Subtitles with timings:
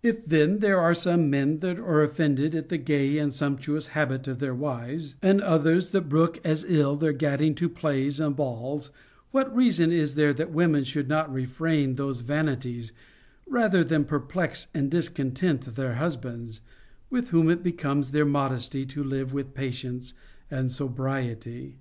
[0.00, 4.28] If then there are some men that are offended at the gay and sumptuous habit
[4.28, 7.74] of their wives, and others that brook as ill their gad 504 CONJUGAL PRECEPTS ding
[7.74, 8.90] to plays and balls,
[9.32, 12.92] what reason is there that women should not refrain those vanities
[13.44, 16.60] rather than perplex and discontent their husbands,
[17.10, 20.14] with whom it becomes their modesty to live with patience
[20.48, 21.74] and sobriety.